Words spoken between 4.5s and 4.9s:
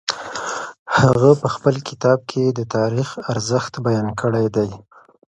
دی.